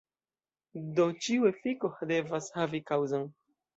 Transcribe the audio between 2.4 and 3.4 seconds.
havi kaŭzon.